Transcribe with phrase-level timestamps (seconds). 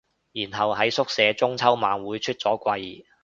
[0.31, 3.05] 然後喺宿舍中秋晚會出咗櫃